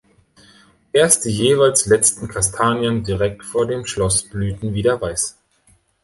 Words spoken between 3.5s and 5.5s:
dem Schloss blühten wieder weiß.